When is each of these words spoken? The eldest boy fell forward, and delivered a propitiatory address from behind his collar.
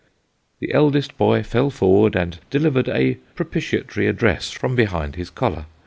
The 0.59 0.73
eldest 0.73 1.15
boy 1.15 1.43
fell 1.43 1.69
forward, 1.69 2.15
and 2.15 2.39
delivered 2.49 2.89
a 2.89 3.19
propitiatory 3.35 4.07
address 4.07 4.49
from 4.49 4.75
behind 4.75 5.15
his 5.15 5.29
collar. 5.29 5.67